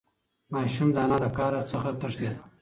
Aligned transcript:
ماشوم 0.53 0.89
د 0.93 0.97
انا 1.03 1.17
له 1.23 1.29
قهر 1.35 1.53
نه 1.85 1.91
تښتېده. 2.01 2.39